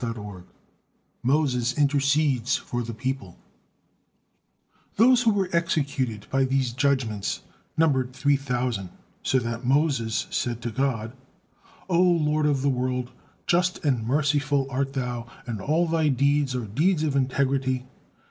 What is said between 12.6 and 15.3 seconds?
the world! Just and merciful art Thou,